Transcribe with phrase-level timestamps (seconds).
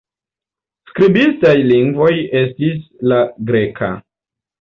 [0.91, 2.79] Skribitaj lingvoj estis
[3.13, 3.19] la
[3.51, 3.91] greka.